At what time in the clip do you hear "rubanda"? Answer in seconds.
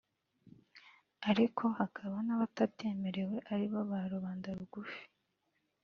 4.11-4.47